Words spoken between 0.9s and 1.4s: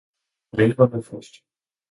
Frost.